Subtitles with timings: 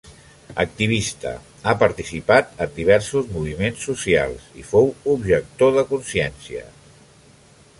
[0.61, 1.33] Activista,
[1.65, 6.65] ha participat en diversos moviments socials, fou objector de consciència.